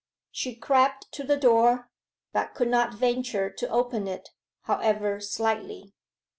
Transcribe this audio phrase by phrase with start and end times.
[0.31, 1.91] She crept to the door,
[2.33, 4.29] but could not venture to open it,
[4.61, 5.93] however slightly.